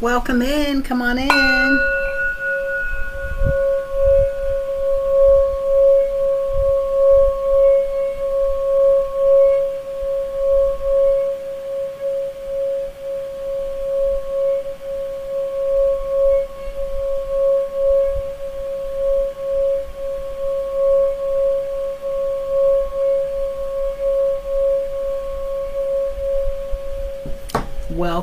Welcome 0.00 0.40
in. 0.40 0.82
Come 0.82 1.02
on 1.02 1.18
in. 1.18 1.89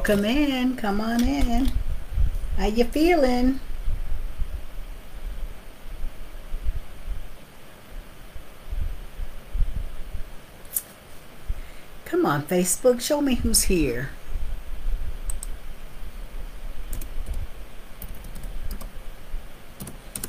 Welcome 0.08 0.24
in. 0.24 0.78
Come 0.78 1.02
on 1.02 1.22
in. 1.22 1.70
How 2.56 2.68
you 2.68 2.86
feeling? 2.86 3.60
Come 12.06 12.26
on, 12.26 12.44
Facebook. 12.44 13.02
Show 13.02 13.20
me 13.20 13.36
who's 13.36 13.64
here. 13.64 14.12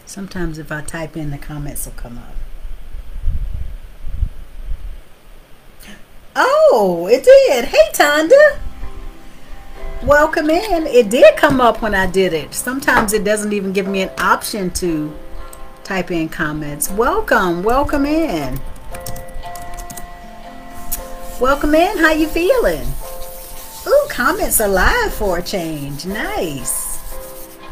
Sometimes 0.06 0.58
if 0.58 0.72
I 0.72 0.80
type 0.80 1.16
in 1.16 1.30
the 1.30 1.38
comments 1.38 1.86
will 1.86 1.92
come 1.92 2.18
up. 2.18 2.34
Oh, 6.34 7.08
it 7.08 7.22
did. 7.22 7.66
Hey, 7.66 7.92
Tonda. 7.92 8.58
Welcome 10.04 10.48
in. 10.48 10.86
It 10.86 11.10
did 11.10 11.36
come 11.36 11.60
up 11.60 11.82
when 11.82 11.92
I 11.92 12.06
did 12.06 12.32
it. 12.32 12.54
Sometimes 12.54 13.12
it 13.12 13.24
doesn't 13.24 13.52
even 13.52 13.72
give 13.72 13.88
me 13.88 14.02
an 14.02 14.10
option 14.18 14.70
to 14.74 15.12
type 15.82 16.12
in 16.12 16.28
comments. 16.28 16.88
Welcome. 16.88 17.64
Welcome 17.64 18.06
in. 18.06 18.60
Welcome 21.40 21.74
in. 21.74 21.98
How 21.98 22.12
you 22.12 22.28
feeling? 22.28 22.86
Ooh, 23.88 24.06
comments 24.08 24.60
are 24.60 24.68
live 24.68 25.12
for 25.14 25.38
a 25.38 25.42
change. 25.42 26.06
Nice. 26.06 27.02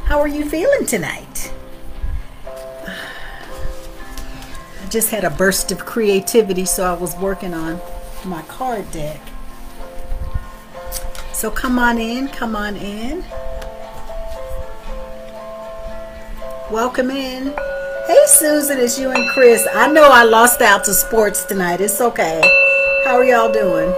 How 0.06 0.18
are 0.18 0.26
you 0.28 0.50
feeling 0.50 0.84
tonight? 0.84 1.52
I 2.44 2.96
just 4.90 5.10
had 5.10 5.22
a 5.22 5.30
burst 5.30 5.70
of 5.70 5.86
creativity, 5.86 6.64
so 6.64 6.82
I 6.92 6.94
was 6.94 7.14
working 7.18 7.54
on 7.54 7.80
my 8.24 8.42
card 8.42 8.90
deck. 8.90 9.20
So 11.36 11.50
come 11.50 11.78
on 11.78 11.98
in, 11.98 12.28
come 12.28 12.56
on 12.56 12.76
in. 12.76 13.22
Welcome 16.70 17.10
in. 17.10 17.52
Hey 18.06 18.24
Susan, 18.26 18.78
it's 18.78 18.98
you 18.98 19.10
and 19.10 19.30
Chris. 19.34 19.68
I 19.74 19.92
know 19.92 20.08
I 20.10 20.24
lost 20.24 20.62
out 20.62 20.84
to 20.84 20.94
sports 20.94 21.44
tonight. 21.44 21.82
It's 21.82 22.00
okay. 22.00 22.40
How 23.04 23.16
are 23.16 23.24
y'all 23.24 23.52
doing? 23.52 23.94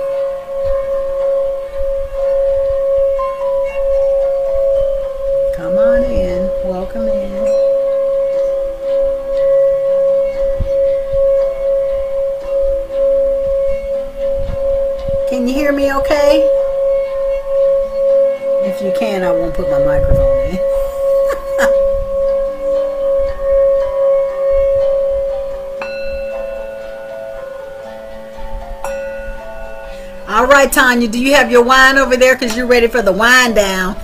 If 18.80 18.84
you 18.84 18.92
can, 18.96 19.24
I 19.24 19.32
won't 19.32 19.54
put 19.54 19.68
my 19.68 19.84
microphone 19.84 20.38
in. 20.38 20.56
All 30.28 30.46
right, 30.46 30.70
Tanya, 30.70 31.08
do 31.08 31.18
you 31.18 31.34
have 31.34 31.50
your 31.50 31.64
wine 31.64 31.98
over 31.98 32.16
there? 32.16 32.36
Because 32.36 32.56
you're 32.56 32.68
ready 32.68 32.86
for 32.86 33.02
the 33.02 33.10
wine 33.10 33.52
down. 33.52 33.96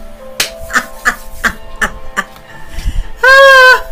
ah. 3.22 3.86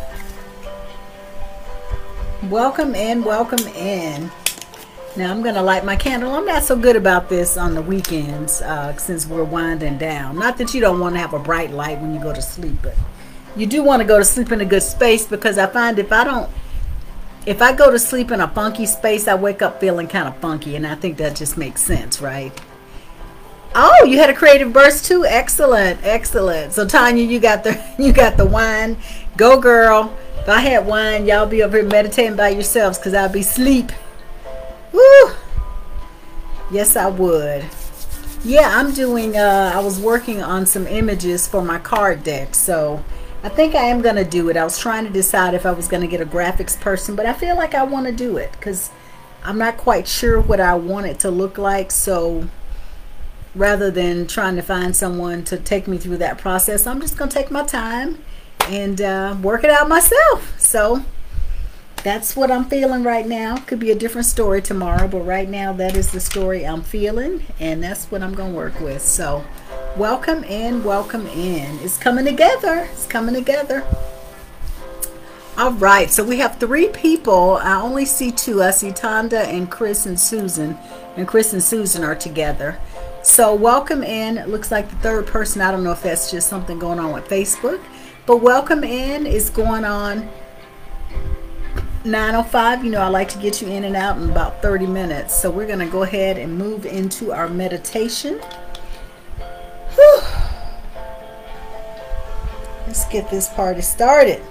Welcome 2.51 2.97
in, 2.97 3.23
welcome 3.23 3.69
in. 3.69 4.33
Now 5.15 5.31
I'm 5.31 5.43
going 5.43 5.57
to 5.57 5.63
light 5.63 5.85
my 5.85 5.95
candle. 5.95 6.33
I'm 6.33 6.47
not 6.47 6.63
so 6.63 6.75
good 6.75 6.97
about 6.97 7.29
this 7.29 7.59
on 7.59 7.75
the 7.75 7.83
weekends 7.83 8.63
uh, 8.63 8.97
since 8.97 9.27
we're 9.27 9.45
winding 9.45 9.99
down. 9.99 10.39
Not 10.39 10.57
that 10.57 10.73
you 10.73 10.81
don't 10.81 11.01
want 11.01 11.15
to 11.17 11.21
have 11.21 11.35
a 11.35 11.39
bright 11.39 11.71
light 11.71 12.01
when 12.01 12.15
you 12.15 12.21
go 12.21 12.33
to 12.33 12.41
sleep, 12.41 12.77
but 12.81 12.95
you 13.55 13.67
do 13.67 13.83
want 13.83 14.01
to 14.01 14.09
go 14.09 14.17
to 14.17 14.25
sleep 14.25 14.53
in 14.53 14.63
a 14.63 14.65
good 14.65 14.83
space 14.83 15.27
because 15.27 15.59
I 15.59 15.67
find 15.67 15.99
if 15.99 16.11
I 16.13 16.25
don't, 16.25 16.51
if 17.45 17.61
I 17.61 17.75
go 17.75 17.91
to 17.91 17.99
sleep 17.99 18.31
in 18.31 18.41
a 18.41 18.49
funky 18.49 18.87
space, 18.87 19.29
I 19.29 19.35
wake 19.35 19.61
up 19.61 19.81
feeling 19.81 20.09
kind 20.09 20.29
of 20.29 20.37
funky, 20.39 20.77
and 20.77 20.87
I 20.87 20.95
think 20.95 21.19
that 21.19 21.37
just 21.37 21.59
makes 21.59 21.83
sense, 21.83 22.23
right? 22.23 22.59
Oh, 23.75 24.05
you 24.05 24.17
had 24.17 24.31
a 24.31 24.35
creative 24.35 24.73
burst 24.73 25.05
too. 25.05 25.27
Excellent, 25.27 26.01
excellent. 26.05 26.73
So 26.73 26.87
Tanya, 26.87 27.23
you 27.23 27.39
got 27.39 27.65
the 27.65 27.79
you 27.99 28.15
got 28.15 28.39
the 28.39 28.47
wine. 28.47 28.97
Go 29.37 29.61
girl. 29.61 30.17
If 30.39 30.49
I 30.49 30.61
had 30.61 30.87
wine, 30.87 31.27
y'all 31.27 31.47
be 31.47 31.63
over 31.63 31.77
here 31.77 31.87
meditating 31.87 32.37
by 32.37 32.49
yourselves 32.49 32.99
because 32.99 33.13
I'll 33.13 33.29
be 33.29 33.43
sleep. 33.43 33.93
Woo! 34.93 35.33
Yes, 36.71 36.97
I 36.97 37.09
would. 37.09 37.65
Yeah, 38.45 38.71
I'm 38.75 38.93
doing, 38.93 39.37
uh, 39.37 39.73
I 39.75 39.81
was 39.81 40.01
working 40.01 40.43
on 40.43 40.67
some 40.67 40.87
images 40.87 41.47
for 41.47 41.63
my 41.63 41.79
card 41.79 42.25
deck, 42.25 42.55
so 42.55 43.05
I 43.43 43.49
think 43.49 43.75
I 43.75 43.85
am 43.85 44.03
going 44.03 44.17
to 44.17 44.25
do 44.25 44.49
it. 44.49 44.57
I 44.57 44.65
was 44.65 44.79
trying 44.79 45.05
to 45.05 45.11
decide 45.11 45.55
if 45.55 45.65
I 45.65 45.73
was 45.73 45.89
going 45.89 46.01
to 46.01 46.09
get 46.09 46.21
a 46.21 46.27
graphics 46.27 46.79
person, 46.81 47.15
but 47.15 47.27
I 47.27 47.33
feel 47.33 47.57
like 47.57 47.75
I 47.75 47.85
want 47.85 48.07
to 48.07 48.13
do 48.13 48.37
it 48.37 48.53
because 48.53 48.91
I'm 49.45 49.59
not 49.59 49.77
quite 49.77 50.09
sure 50.09 50.41
what 50.41 50.61
I 50.61 50.75
want 50.75 51.07
it 51.07 51.19
to 51.21 51.31
look 51.31 51.59
like, 51.59 51.91
so 51.91 52.49
rather 53.55 53.91
than 53.91 54.27
trying 54.27 54.57
to 54.57 54.63
find 54.63 54.97
someone 54.97 55.45
to 55.45 55.57
take 55.57 55.87
me 55.87 55.99
through 55.99 56.17
that 56.19 56.39
process, 56.39 56.87
I'm 56.87 57.01
just 57.01 57.17
going 57.17 57.31
to 57.31 57.37
take 57.37 57.51
my 57.51 57.65
time 57.65 58.19
and 58.69 59.01
uh, 59.01 59.37
work 59.43 59.65
it 59.65 59.71
out 59.71 59.89
myself. 59.89 60.59
So, 60.59 61.05
that's 62.03 62.35
what 62.35 62.51
I'm 62.51 62.65
feeling 62.65 63.05
right 63.05 63.27
now. 63.27 63.59
Could 63.59 63.79
be 63.79 63.93
a 63.93 63.95
different 63.95 64.27
story 64.27 64.61
tomorrow, 64.61 65.07
but 65.07 65.21
right 65.21 65.49
now 65.49 65.73
that 65.75 65.97
is 65.97 66.11
the 66.11 66.21
story 66.21 66.67
I'm 66.67 66.83
feeling, 66.83 67.45
and 67.61 67.83
that's 67.83 68.07
what 68.07 68.23
I'm 68.23 68.35
going 68.35 68.51
to 68.51 68.57
work 68.57 68.81
with. 68.81 69.03
So, 69.03 69.45
welcome 69.97 70.43
in, 70.43 70.83
welcome 70.83 71.29
in. 71.29 71.79
It's 71.79 71.97
coming 71.97 72.25
together. 72.25 72.89
It's 72.91 73.07
coming 73.07 73.35
together. 73.35 73.85
All 75.57 75.73
right, 75.75 76.11
so 76.11 76.25
we 76.25 76.39
have 76.39 76.59
three 76.59 76.89
people. 76.89 77.59
I 77.59 77.81
only 77.81 78.05
see 78.05 78.33
two. 78.33 78.63
I 78.63 78.73
see 78.73 78.91
Tonda 78.91 79.45
and 79.47 79.71
Chris 79.71 80.05
and 80.05 80.19
Susan, 80.19 80.77
and 81.17 81.29
Chris 81.29 81.53
and 81.53 81.63
Susan 81.63 82.03
are 82.03 82.17
together. 82.17 82.81
So, 83.23 83.55
welcome 83.55 84.03
in. 84.03 84.39
It 84.39 84.49
looks 84.49 84.73
like 84.73 84.91
the 84.91 84.97
third 84.97 85.29
person. 85.29 85.63
I 85.63 85.71
don't 85.71 85.85
know 85.85 85.93
if 85.93 86.03
that's 86.03 86.33
just 86.33 86.49
something 86.49 86.81
going 86.81 86.99
on 86.99 87.13
with 87.13 87.29
Facebook, 87.29 87.81
but 88.27 88.39
welcome 88.39 88.83
in 88.83 89.25
is 89.25 89.51
going 89.51 89.85
on 89.85 90.29
905 92.05 92.85
you 92.85 92.91
know 92.91 93.01
I 93.01 93.09
like 93.09 93.29
to 93.31 93.39
get 93.39 93.63
you 93.63 93.69
in 93.69 93.85
and 93.85 93.95
out 93.95 94.17
in 94.17 94.31
about 94.31 94.61
30 94.63 94.87
minutes. 94.87 95.35
So 95.35 95.51
we're 95.51 95.67
gonna 95.67 95.89
go 95.89 96.03
ahead 96.03 96.37
and 96.37 96.57
move 96.57 96.85
into 96.85 97.33
our 97.33 97.49
meditation. 97.49 98.41
Whew. 99.95 100.21
let's 102.87 103.07
get 103.07 103.31
this 103.31 103.49
party 103.49 103.83
started. 103.83 104.43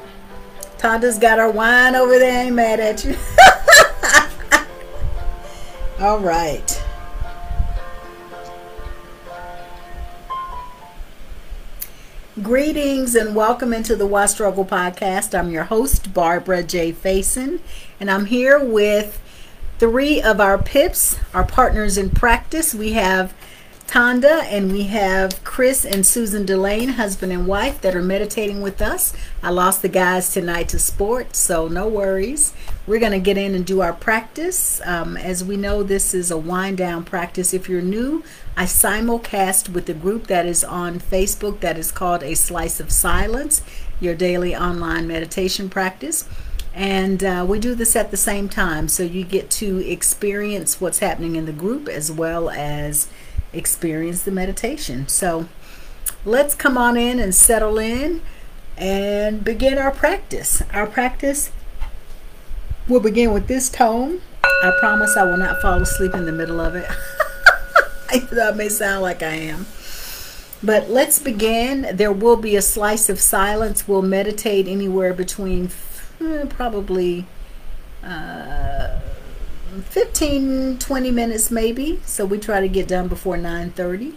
Tonda's 0.77 1.19
got 1.19 1.39
our 1.39 1.51
wine 1.51 1.95
over 1.95 2.17
there 2.17 2.45
ain't 2.45 2.55
mad 2.55 2.79
at 2.79 3.05
you. 3.05 3.15
All 5.99 6.19
right 6.19 6.80
Greetings 12.51 13.15
and 13.15 13.33
welcome 13.33 13.71
into 13.71 13.95
the 13.95 14.05
Why 14.05 14.25
Struggle 14.25 14.65
podcast. 14.65 15.33
I'm 15.33 15.51
your 15.51 15.63
host, 15.63 16.13
Barbara 16.13 16.63
J. 16.63 16.91
Faison, 16.91 17.61
and 17.97 18.11
I'm 18.11 18.25
here 18.25 18.61
with 18.61 19.21
three 19.79 20.21
of 20.21 20.41
our 20.41 20.57
PIPs, 20.57 21.17
our 21.33 21.45
partners 21.45 21.97
in 21.97 22.09
practice. 22.09 22.75
We 22.75 22.91
have 22.91 23.33
Tonda 23.91 24.43
and 24.43 24.71
we 24.71 24.83
have 24.83 25.43
Chris 25.43 25.83
and 25.83 26.05
Susan 26.05 26.45
Delane, 26.45 26.91
husband 26.91 27.33
and 27.33 27.45
wife, 27.45 27.81
that 27.81 27.93
are 27.93 28.01
meditating 28.01 28.61
with 28.61 28.81
us. 28.81 29.13
I 29.43 29.49
lost 29.49 29.81
the 29.81 29.89
guys 29.89 30.31
tonight 30.31 30.69
to 30.69 30.79
sports, 30.79 31.39
so 31.39 31.67
no 31.67 31.89
worries. 31.89 32.53
We're 32.87 33.01
going 33.01 33.11
to 33.11 33.19
get 33.19 33.37
in 33.37 33.53
and 33.53 33.65
do 33.65 33.81
our 33.81 33.91
practice. 33.91 34.79
Um, 34.85 35.17
as 35.17 35.43
we 35.43 35.57
know, 35.57 35.83
this 35.83 36.13
is 36.13 36.31
a 36.31 36.37
wind 36.37 36.77
down 36.77 37.03
practice. 37.03 37.53
If 37.53 37.67
you're 37.67 37.81
new, 37.81 38.23
I 38.55 38.63
simulcast 38.63 39.67
with 39.67 39.87
the 39.87 39.93
group 39.93 40.27
that 40.27 40.45
is 40.45 40.63
on 40.63 41.01
Facebook 41.01 41.59
that 41.59 41.77
is 41.77 41.91
called 41.91 42.23
A 42.23 42.33
Slice 42.33 42.79
of 42.79 42.93
Silence, 42.93 43.61
your 43.99 44.15
daily 44.15 44.55
online 44.55 45.05
meditation 45.05 45.69
practice. 45.69 46.29
And 46.73 47.21
uh, 47.21 47.45
we 47.45 47.59
do 47.59 47.75
this 47.75 47.97
at 47.97 48.11
the 48.11 48.17
same 48.17 48.47
time, 48.47 48.87
so 48.87 49.03
you 49.03 49.25
get 49.25 49.49
to 49.49 49.85
experience 49.85 50.79
what's 50.79 50.99
happening 50.99 51.35
in 51.35 51.45
the 51.45 51.51
group 51.51 51.89
as 51.89 52.09
well 52.09 52.49
as 52.49 53.09
experience 53.53 54.23
the 54.23 54.31
meditation. 54.31 55.07
So 55.07 55.47
let's 56.25 56.55
come 56.55 56.77
on 56.77 56.97
in 56.97 57.19
and 57.19 57.33
settle 57.33 57.77
in 57.77 58.21
and 58.77 59.43
begin 59.43 59.77
our 59.77 59.91
practice. 59.91 60.63
Our 60.73 60.87
practice 60.87 61.51
will 62.87 62.99
begin 62.99 63.33
with 63.33 63.47
this 63.47 63.69
tone. 63.69 64.21
I 64.43 64.75
promise 64.79 65.15
I 65.17 65.23
will 65.23 65.37
not 65.37 65.61
fall 65.61 65.81
asleep 65.81 66.13
in 66.13 66.25
the 66.25 66.31
middle 66.31 66.59
of 66.59 66.75
it. 66.75 66.89
that 68.31 68.55
may 68.57 68.69
sound 68.69 69.01
like 69.01 69.23
I 69.23 69.33
am. 69.33 69.65
But 70.63 70.89
let's 70.89 71.17
begin. 71.17 71.95
There 71.95 72.11
will 72.11 72.35
be 72.35 72.55
a 72.55 72.61
slice 72.61 73.09
of 73.09 73.19
silence. 73.19 73.87
We'll 73.87 74.03
meditate 74.03 74.67
anywhere 74.67 75.13
between 75.13 75.71
eh, 76.19 76.45
probably 76.49 77.25
uh, 78.03 78.99
15, 79.81 80.79
20 80.79 81.11
minutes 81.11 81.51
maybe. 81.51 81.99
So 82.05 82.25
we 82.25 82.37
try 82.37 82.61
to 82.61 82.67
get 82.67 82.87
done 82.87 83.07
before 83.07 83.37
9.30. 83.37 84.15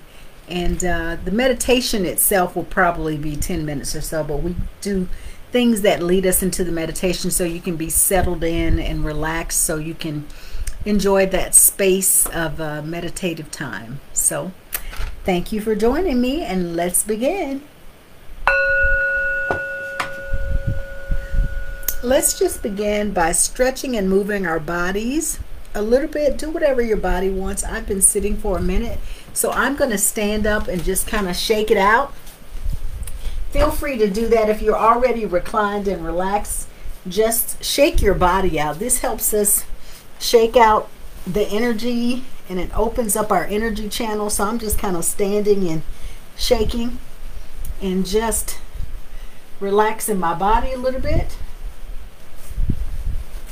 And 0.49 0.85
uh, 0.85 1.17
the 1.25 1.31
meditation 1.31 2.05
itself 2.05 2.55
will 2.55 2.65
probably 2.65 3.17
be 3.17 3.37
10 3.37 3.65
minutes 3.65 3.95
or 3.95 4.01
so. 4.01 4.23
But 4.25 4.39
we 4.39 4.57
do 4.81 5.09
things 5.53 5.83
that 5.83 6.03
lead 6.03 6.27
us 6.27 6.43
into 6.43 6.65
the 6.65 6.73
meditation 6.73 7.31
so 7.31 7.45
you 7.45 7.61
can 7.61 7.77
be 7.77 7.89
settled 7.89 8.45
in 8.45 8.79
and 8.79 9.05
relaxed 9.05 9.63
so 9.63 9.77
you 9.77 9.95
can 9.95 10.27
enjoy 10.85 11.27
that 11.27 11.55
space 11.55 12.27
of 12.27 12.61
uh, 12.61 12.83
meditative 12.83 13.51
time. 13.51 14.01
So 14.13 14.53
Thank 15.25 15.53
you 15.53 15.63
for 15.63 15.75
joining 15.75 16.21
me 16.21 16.43
and 16.43 16.77
let's 16.77 17.03
begin. 17.03 17.63
Let's 22.05 22.39
just 22.39 22.63
begin 22.63 23.15
by 23.15 23.33
stretching 23.33 23.97
and 23.97 24.11
moving 24.11 24.47
our 24.47 24.61
bodies 24.61 25.39
a 25.75 25.81
little 25.81 26.07
bit. 26.07 26.37
Do 26.37 26.51
whatever 26.51 26.83
your 26.83 26.99
body 26.99 27.31
wants. 27.31 27.65
I've 27.65 27.87
been 27.87 28.03
sitting 28.03 28.37
for 28.37 28.59
a 28.59 28.61
minute, 28.61 28.99
so 29.33 29.51
I'm 29.51 29.75
going 29.75 29.89
to 29.89 29.97
stand 29.97 30.47
up 30.47 30.69
and 30.69 30.85
just 30.85 31.07
kind 31.07 31.31
of 31.31 31.35
shake 31.35 31.71
it 31.71 31.79
out. 31.79 32.13
Feel 33.53 33.71
free 33.71 33.97
to 33.97 34.11
do 34.11 34.29
that 34.29 34.51
if 34.51 34.61
you're 34.61 34.77
already 34.77 35.25
reclined 35.25 35.89
and 35.89 36.05
relaxed. 36.05 36.69
Just 37.09 37.65
shake 37.65 38.03
your 38.03 38.13
body 38.13 38.61
out. 38.61 38.79
This 38.79 38.99
helps 38.99 39.33
us 39.33 39.65
shake 40.21 40.59
out 40.59 40.91
the 41.27 41.47
energy 41.47 42.25
and 42.51 42.61
it 42.61 42.71
opens 42.77 43.17
up 43.17 43.33
our 43.33 43.47
energy 43.47 43.89
channel. 43.89 44.29
So 44.29 44.45
I'm 44.45 44.59
just 44.59 44.79
kind 44.79 44.95
of 44.95 45.07
standing 45.07 45.67
and 45.69 45.81
shaking 46.37 46.99
and 47.81 48.05
just 48.05 48.59
relaxing 49.59 50.19
my 50.19 50.35
body 50.35 50.75
a 50.75 50.79
little 50.79 51.01
bit. 51.01 51.39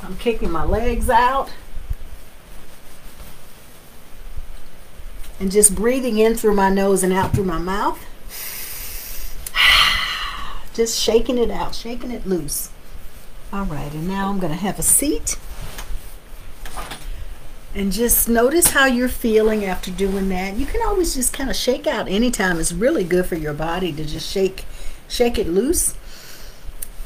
I'm 0.03 0.17
kicking 0.17 0.51
my 0.51 0.65
legs 0.65 1.09
out. 1.09 1.51
And 5.39 5.51
just 5.51 5.75
breathing 5.75 6.19
in 6.19 6.35
through 6.35 6.55
my 6.55 6.71
nose 6.71 7.03
and 7.03 7.13
out 7.13 7.35
through 7.35 7.45
my 7.45 7.59
mouth. 7.59 7.99
Just 10.75 11.01
shaking 11.01 11.39
it 11.39 11.51
out, 11.51 11.75
shaking 11.75 12.11
it 12.11 12.27
loose. 12.27 12.71
All 13.53 13.65
right, 13.65 13.93
and 13.93 14.09
now 14.09 14.29
I'm 14.29 14.39
going 14.39 14.53
to 14.53 14.59
have 14.59 14.79
a 14.79 14.83
seat. 14.83 15.37
And 17.75 17.91
just 17.91 18.29
notice 18.29 18.69
how 18.69 18.85
you're 18.85 19.09
feeling 19.09 19.65
after 19.65 19.91
doing 19.91 20.29
that. 20.29 20.57
You 20.57 20.67
can 20.67 20.83
always 20.87 21.15
just 21.15 21.33
kind 21.33 21.49
of 21.49 21.57
shake 21.57 21.87
out 21.87 22.07
anytime. 22.07 22.61
It's 22.61 22.73
really 22.73 23.03
good 23.03 23.25
for 23.25 23.35
your 23.35 23.55
body 23.55 23.93
to 23.93 24.05
just 24.05 24.31
shake 24.31 24.67
shake 25.09 25.39
it 25.39 25.49
loose. 25.49 25.95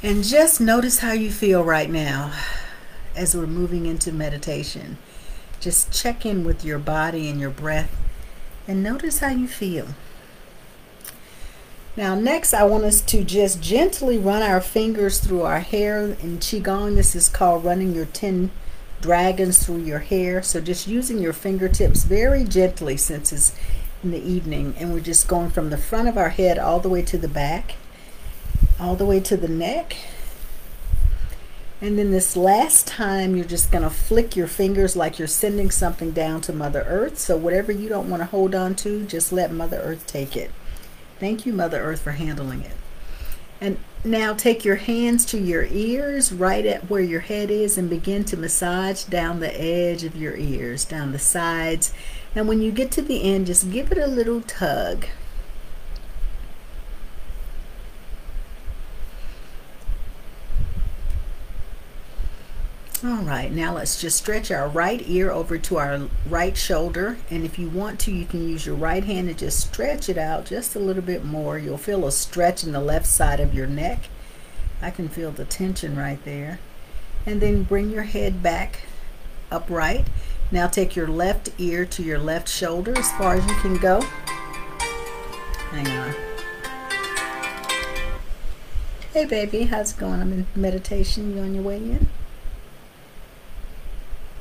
And 0.02 0.24
just 0.24 0.60
notice 0.60 0.98
how 0.98 1.12
you 1.12 1.30
feel 1.30 1.62
right 1.64 1.88
now 1.88 2.32
as 3.16 3.36
we're 3.36 3.46
moving 3.46 3.86
into 3.86 4.12
meditation. 4.12 4.98
Just 5.60 5.92
check 5.92 6.26
in 6.26 6.44
with 6.44 6.64
your 6.64 6.78
body 6.78 7.28
and 7.28 7.40
your 7.40 7.50
breath 7.50 7.96
and 8.68 8.82
notice 8.82 9.20
how 9.20 9.30
you 9.30 9.48
feel. 9.48 9.88
Now 11.96 12.14
next 12.14 12.52
I 12.52 12.64
want 12.64 12.84
us 12.84 13.00
to 13.02 13.24
just 13.24 13.62
gently 13.62 14.18
run 14.18 14.42
our 14.42 14.60
fingers 14.60 15.18
through 15.18 15.42
our 15.42 15.60
hair. 15.60 16.02
In 16.02 16.38
Qigong 16.38 16.94
this 16.94 17.14
is 17.14 17.28
called 17.28 17.64
running 17.64 17.94
your 17.94 18.06
10 18.06 18.50
dragons 19.00 19.64
through 19.64 19.78
your 19.78 20.00
hair. 20.00 20.42
So 20.42 20.60
just 20.60 20.86
using 20.86 21.18
your 21.18 21.32
fingertips 21.32 22.04
very 22.04 22.44
gently 22.44 22.96
since 22.96 23.32
it's 23.32 23.56
in 24.02 24.10
the 24.10 24.22
evening. 24.22 24.74
And 24.78 24.92
we're 24.92 25.00
just 25.00 25.28
going 25.28 25.50
from 25.50 25.70
the 25.70 25.78
front 25.78 26.08
of 26.08 26.18
our 26.18 26.30
head 26.30 26.58
all 26.58 26.80
the 26.80 26.88
way 26.88 27.02
to 27.02 27.18
the 27.18 27.28
back, 27.28 27.76
all 28.78 28.94
the 28.94 29.06
way 29.06 29.20
to 29.20 29.36
the 29.36 29.48
neck. 29.48 29.96
And 31.80 31.98
then 31.98 32.10
this 32.10 32.36
last 32.36 32.86
time, 32.86 33.36
you're 33.36 33.44
just 33.44 33.70
going 33.70 33.84
to 33.84 33.90
flick 33.90 34.34
your 34.34 34.46
fingers 34.46 34.96
like 34.96 35.18
you're 35.18 35.28
sending 35.28 35.70
something 35.70 36.12
down 36.12 36.40
to 36.42 36.52
Mother 36.52 36.84
Earth. 36.88 37.18
So 37.18 37.36
whatever 37.36 37.70
you 37.70 37.88
don't 37.88 38.08
want 38.08 38.22
to 38.22 38.26
hold 38.26 38.54
on 38.54 38.74
to, 38.76 39.04
just 39.04 39.30
let 39.30 39.52
Mother 39.52 39.78
Earth 39.78 40.06
take 40.06 40.36
it. 40.36 40.50
Thank 41.20 41.44
you, 41.44 41.52
Mother 41.52 41.80
Earth, 41.80 42.00
for 42.00 42.12
handling 42.12 42.62
it. 42.62 42.76
And 43.60 43.78
now 44.04 44.32
take 44.32 44.64
your 44.64 44.76
hands 44.76 45.26
to 45.26 45.38
your 45.38 45.64
ears, 45.64 46.32
right 46.32 46.64
at 46.64 46.88
where 46.88 47.02
your 47.02 47.20
head 47.20 47.50
is, 47.50 47.76
and 47.76 47.90
begin 47.90 48.24
to 48.26 48.36
massage 48.36 49.04
down 49.04 49.40
the 49.40 49.60
edge 49.60 50.04
of 50.04 50.16
your 50.16 50.36
ears, 50.36 50.84
down 50.84 51.12
the 51.12 51.18
sides. 51.18 51.92
And 52.34 52.48
when 52.48 52.62
you 52.62 52.70
get 52.70 52.90
to 52.92 53.02
the 53.02 53.22
end, 53.22 53.46
just 53.46 53.70
give 53.70 53.92
it 53.92 53.98
a 53.98 54.06
little 54.06 54.40
tug. 54.42 55.06
All 63.04 63.22
right, 63.22 63.52
now 63.52 63.74
let's 63.74 64.00
just 64.00 64.16
stretch 64.16 64.50
our 64.50 64.68
right 64.68 65.02
ear 65.06 65.30
over 65.30 65.58
to 65.58 65.76
our 65.76 66.08
right 66.30 66.56
shoulder. 66.56 67.18
And 67.30 67.44
if 67.44 67.58
you 67.58 67.68
want 67.68 68.00
to, 68.00 68.10
you 68.10 68.24
can 68.24 68.48
use 68.48 68.64
your 68.64 68.74
right 68.74 69.04
hand 69.04 69.28
and 69.28 69.36
just 69.36 69.60
stretch 69.60 70.08
it 70.08 70.16
out 70.16 70.46
just 70.46 70.74
a 70.74 70.78
little 70.78 71.02
bit 71.02 71.22
more. 71.22 71.58
You'll 71.58 71.76
feel 71.76 72.06
a 72.06 72.12
stretch 72.12 72.64
in 72.64 72.72
the 72.72 72.80
left 72.80 73.04
side 73.04 73.38
of 73.38 73.52
your 73.52 73.66
neck. 73.66 74.08
I 74.80 74.90
can 74.90 75.10
feel 75.10 75.30
the 75.30 75.44
tension 75.44 75.94
right 75.94 76.24
there. 76.24 76.58
And 77.26 77.42
then 77.42 77.64
bring 77.64 77.90
your 77.90 78.04
head 78.04 78.42
back 78.42 78.86
upright. 79.50 80.06
Now 80.50 80.66
take 80.66 80.96
your 80.96 81.08
left 81.08 81.50
ear 81.58 81.84
to 81.84 82.02
your 82.02 82.18
left 82.18 82.48
shoulder 82.48 82.96
as 82.96 83.12
far 83.12 83.34
as 83.34 83.46
you 83.46 83.56
can 83.56 83.76
go. 83.76 84.00
Hang 85.70 85.86
on. 85.88 86.14
Hey 89.12 89.26
baby, 89.26 89.64
how's 89.64 89.92
it 89.92 89.98
going? 89.98 90.22
I'm 90.22 90.32
in 90.32 90.46
meditation. 90.56 91.36
You 91.36 91.42
on 91.42 91.54
your 91.54 91.64
way 91.64 91.76
in? 91.76 92.08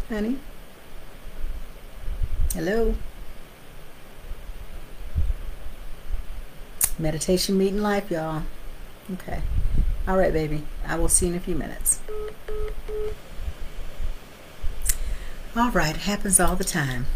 Honey? 0.09 0.37
Hello? 2.53 2.95
Meditation 6.97 7.57
meeting 7.57 7.81
life, 7.81 8.09
y'all. 8.09 8.43
Okay. 9.13 9.41
All 10.07 10.17
right, 10.17 10.31
baby. 10.31 10.63
I 10.87 10.97
will 10.97 11.09
see 11.09 11.25
you 11.27 11.33
in 11.33 11.37
a 11.37 11.41
few 11.41 11.55
minutes. 11.55 11.99
All 15.55 15.71
right. 15.71 15.97
Happens 15.97 16.39
all 16.39 16.55
the 16.55 16.63
time. 16.63 17.07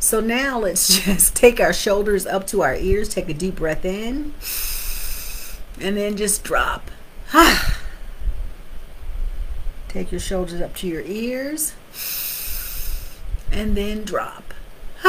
So 0.00 0.20
now 0.20 0.58
let's 0.58 0.98
just 1.04 1.36
take 1.36 1.60
our 1.60 1.72
shoulders 1.72 2.26
up 2.26 2.46
to 2.48 2.62
our 2.62 2.74
ears. 2.74 3.08
Take 3.08 3.28
a 3.28 3.34
deep 3.34 3.56
breath 3.56 3.84
in. 3.84 4.34
And 5.80 5.96
then 5.96 6.16
just 6.16 6.42
drop. 6.42 6.90
Ah. 7.34 7.71
Take 9.92 10.10
your 10.10 10.20
shoulders 10.20 10.62
up 10.62 10.74
to 10.76 10.86
your 10.86 11.02
ears 11.02 11.74
and 13.50 13.76
then 13.76 14.04
drop. 14.04 14.54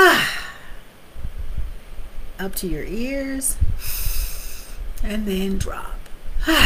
up 2.37 2.53
to 2.55 2.67
your 2.67 2.83
ears 2.83 3.55
and 5.01 5.25
then 5.25 5.57
drop. 5.57 5.95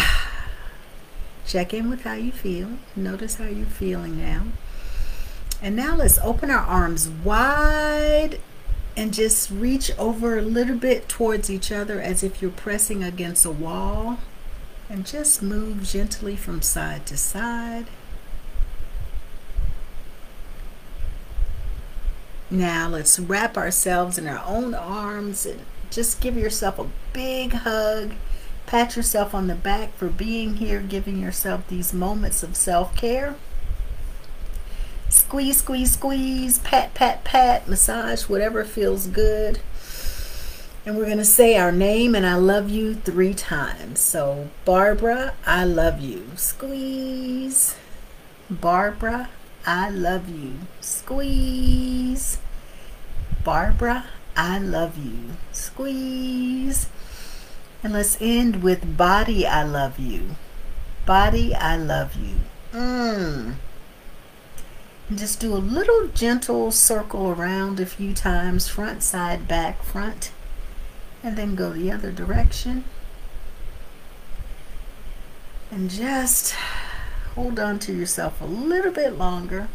Check 1.46 1.76
in 1.76 1.92
with 1.92 2.02
how 2.02 2.14
you 2.14 2.32
feel. 2.32 2.80
Notice 2.96 3.36
how 3.36 3.46
you're 3.46 3.68
feeling 3.68 4.18
now. 4.18 4.48
And 5.62 5.76
now 5.76 5.96
let's 5.96 6.18
open 6.20 6.50
our 6.50 6.66
arms 6.66 7.08
wide 7.08 8.40
and 8.96 9.14
just 9.14 9.52
reach 9.52 9.92
over 10.00 10.40
a 10.40 10.42
little 10.42 10.78
bit 10.78 11.08
towards 11.08 11.52
each 11.52 11.72
other 11.72 12.02
as 12.02 12.24
if 12.24 12.42
you're 12.42 12.50
pressing 12.50 13.04
against 13.04 13.46
a 13.46 13.52
wall. 13.52 14.18
And 14.90 15.06
just 15.06 15.44
move 15.44 15.84
gently 15.84 16.36
from 16.36 16.64
side 16.64 17.06
to 17.08 17.18
side. 17.18 17.86
Now 22.50 22.88
let's 22.88 23.20
wrap 23.20 23.58
ourselves 23.58 24.18
in 24.18 24.28
our 24.28 24.44
own 24.46 24.74
arms 24.74 25.46
and 25.46 25.62
just 25.92 26.22
give 26.22 26.38
yourself 26.38 26.80
a 26.80 26.88
big 27.14 27.54
hug. 27.54 28.14
Pat 28.66 28.96
yourself 28.96 29.34
on 29.34 29.48
the 29.48 29.56
back 29.56 29.94
for 29.96 30.08
being 30.08 30.58
here, 30.58 30.82
giving 30.82 31.22
yourself 31.22 31.68
these 31.68 31.94
moments 31.94 32.44
of 32.44 32.56
self-care. 32.56 33.36
Squeeze, 35.10 35.58
squeeze, 35.58 35.94
squeeze, 35.94 36.60
pat, 36.60 36.94
pat, 36.94 37.24
pat, 37.24 37.68
massage, 37.68 38.24
whatever 38.24 38.66
feels 38.66 39.08
good. 39.08 39.60
And 40.86 40.98
we're 40.98 41.06
going 41.06 41.18
to 41.18 41.26
say 41.26 41.58
our 41.58 41.72
name 41.72 42.16
and 42.16 42.26
I 42.26 42.36
love 42.36 42.70
you 42.70 42.96
three 42.96 43.34
times. 43.34 44.00
So, 44.00 44.50
Barbara, 44.64 45.34
I 45.46 45.66
love 45.66 46.00
you. 46.00 46.28
Squeeze. 46.36 47.76
Barbara, 48.50 49.30
I 49.68 49.90
love 49.90 50.30
you. 50.30 50.54
Squeeze. 50.80 52.38
Barbara, 53.44 54.06
I 54.38 54.60
love 54.60 54.98
you. 54.98 55.32
Squeeze. 55.52 56.88
And 57.84 57.92
let's 57.92 58.18
end 58.22 58.64
with 58.64 58.96
body, 58.96 59.46
I 59.46 59.64
love 59.64 60.00
you. 60.00 60.38
Body, 61.06 61.54
I 61.54 61.76
love 61.76 62.16
you. 62.16 62.36
Mmm. 62.72 63.56
And 65.10 65.18
just 65.18 65.42
do 65.42 65.54
a 65.54 65.58
little 65.58 66.08
gentle 66.08 66.72
circle 66.72 67.28
around 67.28 67.82
a 67.82 67.86
few 67.86 68.14
times, 68.14 68.70
front, 68.70 69.04
side, 69.04 69.50
back, 69.50 69.84
front, 69.84 70.32
and 71.22 71.38
then 71.38 71.56
go 71.56 71.74
the 71.74 71.92
other 71.92 72.14
direction. 72.14 72.86
And 75.70 75.90
just 75.90 76.56
hold 77.38 77.60
on 77.60 77.78
to 77.78 77.94
yourself 77.94 78.42
a 78.42 78.46
little 78.46 78.92
bit 78.92 79.16
longer. 79.16 79.68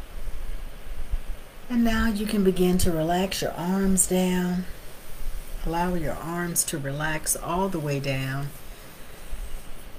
And 1.70 1.84
now 1.84 2.08
you 2.08 2.26
can 2.26 2.42
begin 2.42 2.76
to 2.78 2.90
relax 2.90 3.40
your 3.40 3.52
arms 3.52 4.08
down. 4.08 4.64
Allow 5.64 5.94
your 5.94 6.14
arms 6.14 6.64
to 6.64 6.76
relax 6.76 7.36
all 7.36 7.68
the 7.68 7.78
way 7.78 8.00
down. 8.00 8.48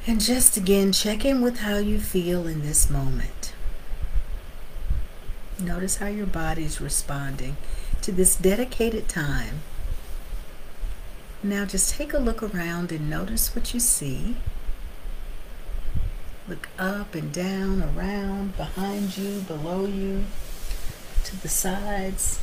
And 0.05 0.20
just 0.20 0.58
again, 0.58 0.91
check 0.91 1.24
in 1.24 1.41
with 1.41 1.60
how 1.60 1.77
you 1.77 2.01
feel 2.01 2.48
in 2.48 2.63
this 2.63 2.89
moment. 2.89 3.53
Notice 5.58 5.96
how 5.96 6.08
your 6.08 6.25
body's 6.25 6.82
responding 6.82 7.55
to 8.01 8.12
this 8.12 8.36
dedicated 8.36 9.08
time. 9.08 9.62
Now 11.41 11.63
just 11.63 11.96
take 11.96 12.13
a 12.13 12.17
look 12.17 12.43
around 12.43 12.91
and 12.91 13.10
notice 13.10 13.55
what 13.55 13.74
you 13.74 13.79
see. 13.79 14.36
Look 16.47 16.67
up 16.77 17.15
and 17.15 17.31
down, 17.31 17.81
around, 17.95 18.57
behind 18.57 19.17
you, 19.17 19.39
below 19.41 19.85
you, 19.85 20.25
to 21.23 21.41
the 21.41 21.47
sides. 21.47 22.39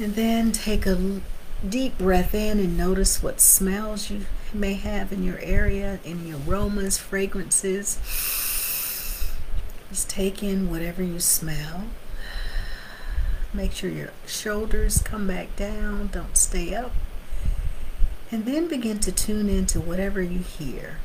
And 0.00 0.16
then 0.16 0.50
take 0.50 0.84
a 0.84 1.20
deep 1.68 1.98
breath 1.98 2.34
in 2.34 2.58
and 2.58 2.76
notice 2.76 3.22
what 3.22 3.40
smells 3.40 4.10
you 4.10 4.26
may 4.52 4.74
have 4.74 5.12
in 5.12 5.22
your 5.22 5.38
area, 5.38 6.00
any 6.04 6.32
aromas, 6.32 6.98
fragrances. 6.98 7.98
Just 9.90 10.08
take 10.08 10.42
in 10.42 10.70
whatever 10.70 11.02
you 11.02 11.20
smell. 11.20 11.84
Make 13.52 13.72
sure 13.72 13.90
your 13.90 14.12
shoulders 14.26 15.02
come 15.02 15.26
back 15.26 15.54
down, 15.54 16.08
don't 16.12 16.36
stay 16.36 16.74
up. 16.74 16.92
And 18.32 18.44
then 18.44 18.68
begin 18.68 19.00
to 19.00 19.12
tune 19.12 19.48
into 19.48 19.80
whatever 19.80 20.22
you 20.22 20.38
hear. 20.38 20.98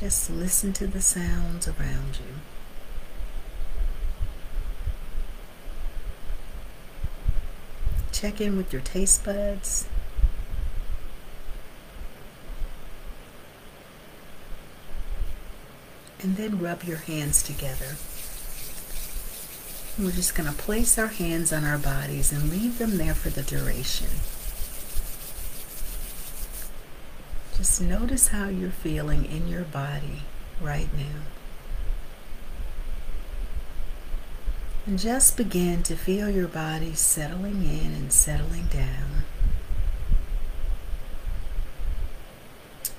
Just 0.00 0.30
listen 0.30 0.72
to 0.72 0.86
the 0.86 1.02
sounds 1.02 1.68
around 1.68 2.16
you. 2.16 2.40
Check 8.10 8.40
in 8.40 8.56
with 8.56 8.72
your 8.72 8.80
taste 8.80 9.22
buds. 9.26 9.86
And 16.22 16.36
then 16.36 16.58
rub 16.58 16.82
your 16.84 16.98
hands 16.98 17.42
together. 17.42 17.96
We're 19.98 20.12
just 20.12 20.34
going 20.34 20.48
to 20.48 20.56
place 20.56 20.98
our 20.98 21.08
hands 21.08 21.52
on 21.52 21.64
our 21.64 21.76
bodies 21.76 22.32
and 22.32 22.50
leave 22.50 22.78
them 22.78 22.96
there 22.96 23.14
for 23.14 23.28
the 23.28 23.42
duration. 23.42 24.08
Just 27.60 27.82
notice 27.82 28.28
how 28.28 28.48
you're 28.48 28.70
feeling 28.70 29.26
in 29.26 29.46
your 29.46 29.64
body 29.64 30.22
right 30.62 30.88
now. 30.96 31.20
And 34.86 34.98
just 34.98 35.36
begin 35.36 35.82
to 35.82 35.94
feel 35.94 36.30
your 36.30 36.48
body 36.48 36.94
settling 36.94 37.62
in 37.62 37.92
and 37.92 38.10
settling 38.14 38.64
down. 38.72 39.24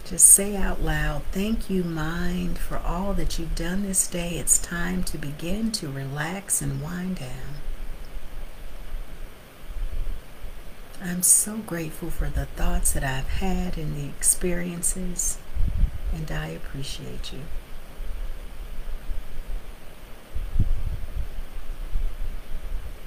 Just 0.06 0.28
say 0.28 0.56
out 0.56 0.80
loud, 0.80 1.24
Thank 1.32 1.68
you, 1.68 1.84
mind, 1.84 2.60
for 2.60 2.78
all 2.78 3.16
that 3.16 3.40
you've 3.40 3.56
done 3.56 3.82
this 3.82 4.06
day. 4.06 4.38
It's 4.38 4.60
time 4.60 5.04
to 5.06 5.18
begin 5.18 5.72
to 5.72 5.90
relax 5.90 6.62
and 6.62 6.84
wind 6.84 7.16
down. 7.16 7.56
I'm 11.04 11.24
so 11.24 11.58
grateful 11.58 12.12
for 12.12 12.30
the 12.30 12.46
thoughts 12.46 12.92
that 12.92 13.04
I've 13.04 13.28
had 13.28 13.76
and 13.76 13.98
the 13.98 14.08
experiences, 14.08 15.40
and 16.14 16.32
I 16.32 16.50
appreciate 16.50 17.34
you. 17.34 17.40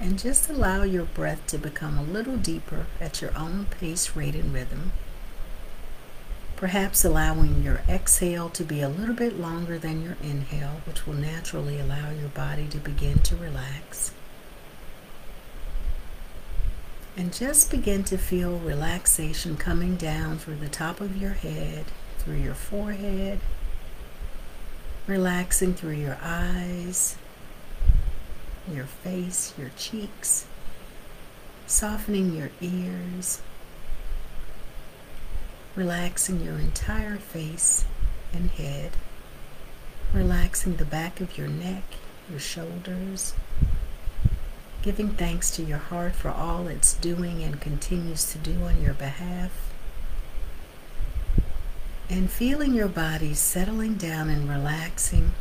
And 0.01 0.19
just 0.19 0.51
allow 0.51 0.83
your 0.83 1.05
breath 1.05 1.47
to 1.47 1.57
become 1.57 1.97
a 1.97 2.03
little 2.03 2.37
deeper 2.37 2.87
at 3.01 3.23
your 3.23 3.37
own 3.39 3.67
pace, 3.67 4.17
rate, 4.17 4.35
and 4.35 4.53
rhythm. 4.53 4.91
Perhaps 6.57 7.05
allowing 7.05 7.63
your 7.63 7.83
exhale 7.89 8.49
to 8.51 8.65
be 8.65 8.81
a 8.81 8.89
little 8.89 9.15
bit 9.15 9.39
longer 9.39 9.79
than 9.79 10.03
your 10.03 10.17
inhale, 10.21 10.81
which 10.85 11.07
will 11.07 11.15
naturally 11.15 11.79
allow 11.79 12.11
your 12.11 12.29
body 12.31 12.67
to 12.69 12.79
begin 12.79 13.21
to 13.21 13.37
relax. 13.37 14.11
And 17.17 17.33
just 17.33 17.71
begin 17.71 18.03
to 18.05 18.19
feel 18.19 18.59
relaxation 18.59 19.57
coming 19.57 19.95
down 19.97 20.39
through 20.39 20.57
the 20.57 20.69
top 20.69 21.01
of 21.01 21.17
your 21.17 21.35
head, 21.35 21.85
through 22.19 22.39
your 22.39 22.55
forehead, 22.55 23.39
relaxing 25.07 25.75
through 25.75 25.93
your 25.93 26.19
eyes, 26.21 27.17
your 28.73 28.87
face, 28.87 29.55
your 29.57 29.71
cheeks, 29.77 30.47
softening 31.67 32.35
your 32.35 32.51
ears, 32.61 33.43
relaxing 35.77 36.41
your 36.41 36.59
entire 36.59 37.17
face 37.17 37.85
and 38.33 38.51
head, 38.51 38.93
relaxing 40.13 40.77
the 40.77 40.85
back 40.85 41.21
of 41.21 41.39
your 41.39 41.49
neck, 41.49 41.85
your 42.31 42.41
shoulders, 42.41 43.35
giving 44.85 45.09
thanks 45.09 45.51
to 45.51 45.63
your 45.63 45.79
heart 45.79 46.15
for 46.15 46.29
all 46.29 46.69
it's 46.69 46.93
doing 46.93 47.43
and 47.43 47.59
continues 47.59 48.31
to 48.31 48.37
do 48.37 48.65
on 48.65 48.83
your 48.83 48.93
behalf, 48.93 49.51
and 52.11 52.31
feeling 52.31 52.75
your 52.75 52.87
body 52.87 53.33
settling 53.33 53.95
down 53.95 54.29
and 54.29 54.47
relaxing, 54.47 55.33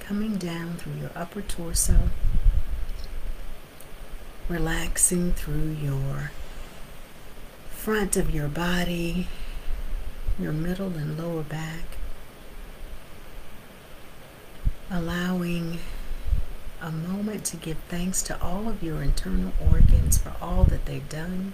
coming 0.00 0.36
down 0.36 0.74
through 0.74 0.94
your 0.94 1.12
upper 1.14 1.40
torso, 1.40 2.10
relaxing 4.48 5.32
through 5.32 5.76
your 5.80 6.32
front 7.70 8.16
of 8.16 8.34
your 8.34 8.48
body, 8.48 9.28
your 10.40 10.52
middle 10.52 10.96
and 10.96 11.16
lower 11.16 11.44
back, 11.44 11.84
allowing 14.90 15.78
a 16.80 16.90
moment 16.90 17.44
to 17.44 17.56
give 17.56 17.78
thanks 17.88 18.22
to 18.22 18.40
all 18.40 18.68
of 18.68 18.82
your 18.82 19.02
internal 19.02 19.52
organs 19.72 20.16
for 20.16 20.32
all 20.40 20.64
that 20.64 20.84
they've 20.86 21.08
done 21.08 21.52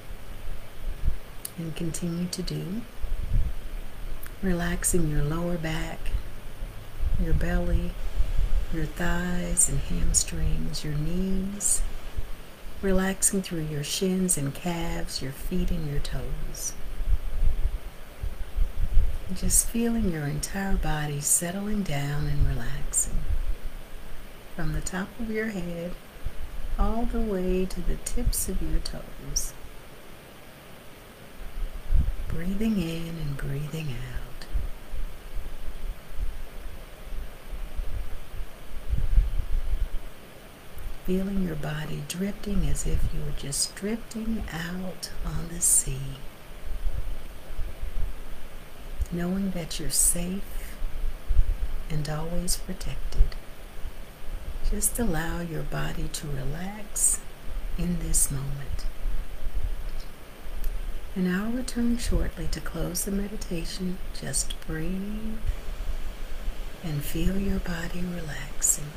and 1.57 1.75
continue 1.75 2.27
to 2.27 2.43
do. 2.43 2.83
Relaxing 4.43 5.09
your 5.09 5.23
lower 5.23 5.57
back, 5.57 5.99
your 7.23 7.33
belly, 7.33 7.93
your 8.73 8.85
thighs 8.85 9.69
and 9.69 9.79
hamstrings, 9.79 10.85
your 10.85 10.95
knees. 10.95 11.81
Relaxing 12.83 13.41
through 13.41 13.63
your 13.63 13.85
shins 13.85 14.37
and 14.37 14.55
calves, 14.55 15.23
your 15.23 15.33
feet 15.33 15.71
and 15.71 15.91
your 15.91 16.01
toes. 16.01 16.75
Just 19.35 19.69
feeling 19.69 20.13
your 20.13 20.25
entire 20.25 20.77
body 20.77 21.21
settling 21.21 21.83
down 21.83 22.27
and 22.27 22.47
relaxing 22.47 23.21
from 24.55 24.73
the 24.73 24.81
top 24.81 25.09
of 25.19 25.31
your 25.31 25.49
head 25.49 25.93
all 26.79 27.07
the 27.07 27.21
way 27.21 27.65
to 27.67 27.81
the 27.81 27.97
tips 28.05 28.49
of 28.49 28.63
your 28.63 28.81
toes. 28.81 29.53
Breathing 32.29 32.81
in 32.81 33.09
and 33.09 33.37
breathing 33.37 33.89
out. 33.89 34.47
Feeling 41.05 41.43
your 41.45 41.57
body 41.57 42.03
drifting 42.09 42.67
as 42.67 42.87
if 42.87 42.99
you 43.13 43.21
were 43.21 43.39
just 43.39 43.75
drifting 43.77 44.45
out 44.53 45.11
on 45.25 45.49
the 45.53 45.61
sea. 45.61 45.99
Knowing 49.13 49.51
that 49.51 49.79
you're 49.79 49.91
safe 49.91 50.77
and 51.91 52.09
always 52.09 52.57
protected. 52.57 53.37
Just 54.75 54.99
allow 54.99 55.41
your 55.41 55.63
body 55.63 56.09
to 56.15 56.27
relax 56.27 57.21
in 57.79 58.01
this 58.01 58.33
moment. 58.33 58.87
And 61.15 61.29
I'll 61.29 61.53
return 61.53 61.97
shortly 61.97 62.49
to 62.49 62.61
close 62.61 63.05
the 63.05 63.13
meditation. 63.13 63.99
Just 64.21 64.61
breathe 64.67 65.39
and 66.83 67.05
feel 67.05 67.39
your 67.39 67.61
body 67.61 68.01
relaxing. 68.01 68.91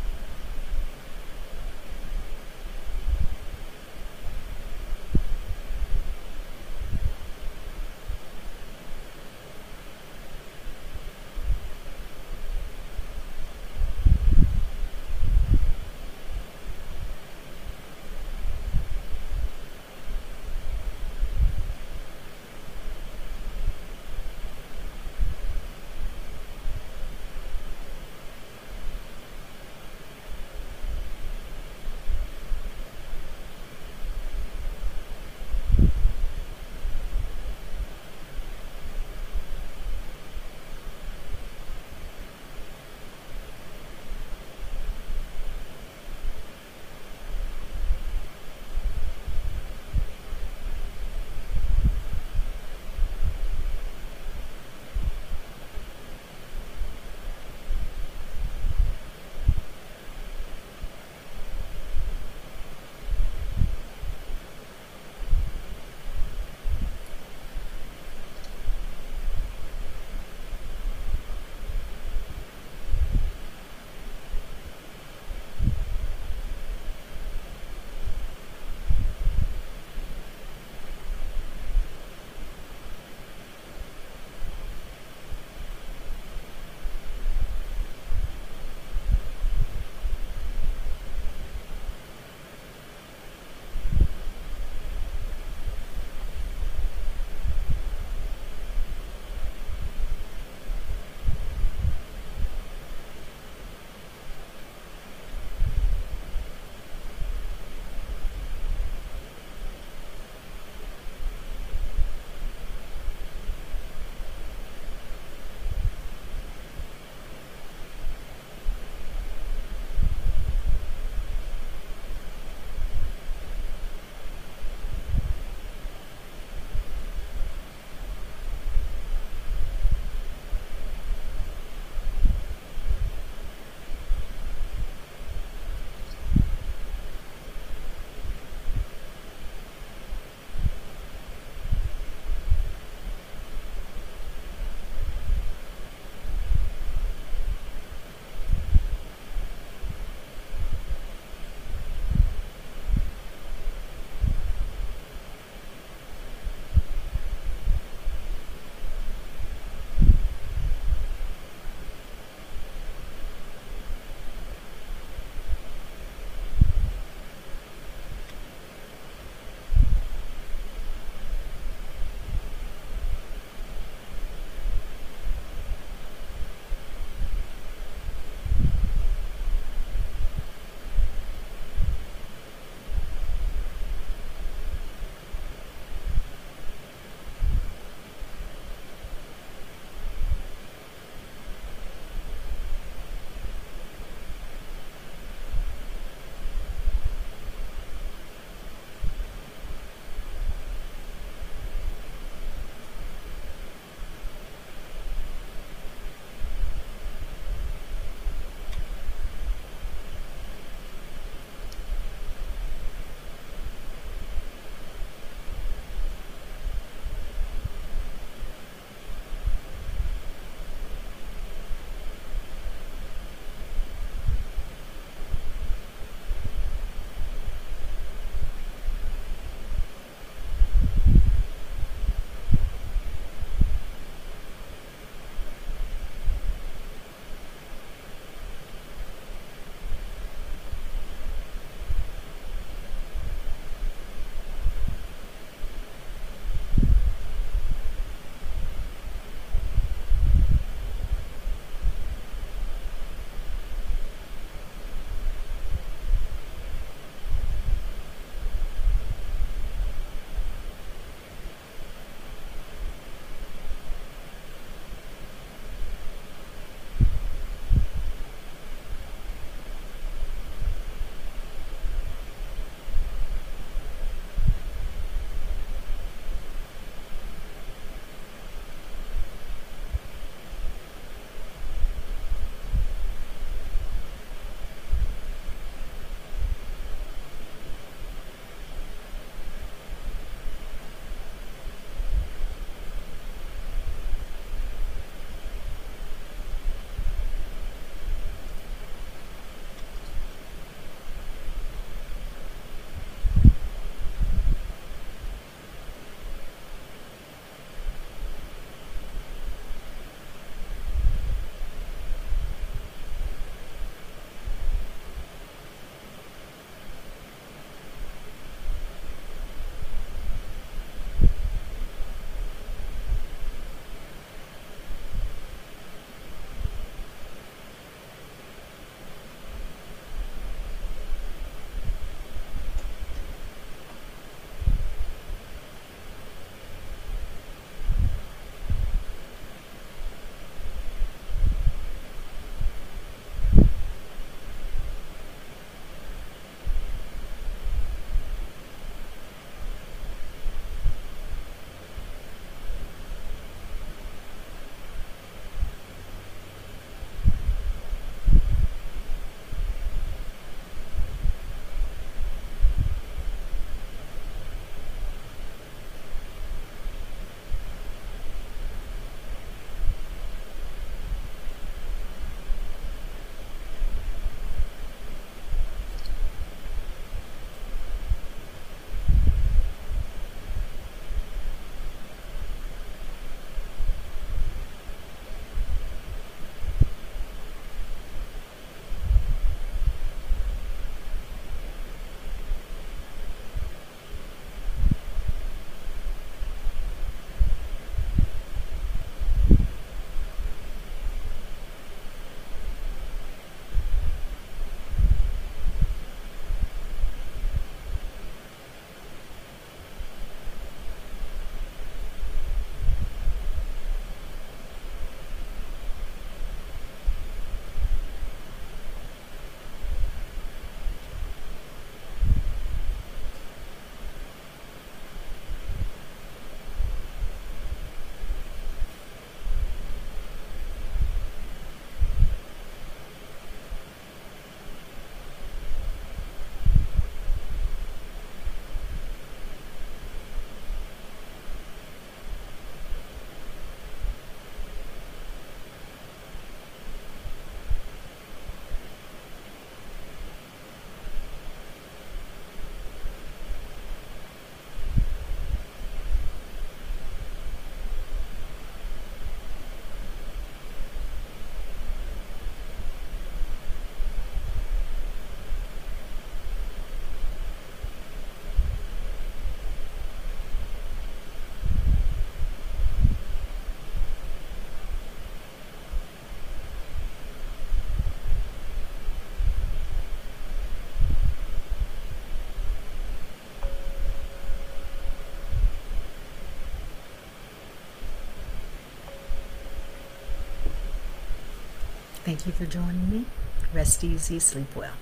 Thank 492.27 492.45
you 492.45 492.51
for 492.51 492.65
joining 492.65 493.09
me. 493.09 493.25
Rest 493.73 494.03
easy, 494.03 494.37
sleep 494.39 494.75
well. 494.75 494.95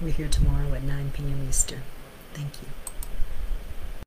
We're 0.00 0.14
here 0.14 0.26
tomorrow 0.26 0.72
at 0.72 0.82
9 0.82 1.10
p.m. 1.12 1.46
Eastern. 1.46 1.82
Thank 2.32 2.54
you. 2.62 2.87